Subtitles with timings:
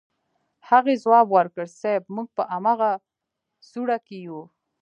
[0.69, 2.91] هغې ځواب ورکړ صيب موږ په امغه
[3.69, 4.41] سوړه کې يو.